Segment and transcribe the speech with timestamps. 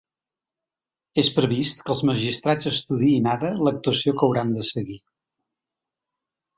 [1.23, 5.01] És previst que els magistrats estudiïn ara l’actuació que hauran de seguir.